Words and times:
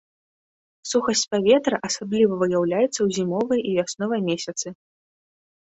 Сухасць 0.91 1.23
паветра 1.33 1.77
асабліва 1.89 2.33
выяўляецца 2.45 2.93
ў 3.03 3.07
зімовыя 3.19 3.61
і 3.69 3.79
вясновыя 3.79 4.21
месяцы. 4.33 4.67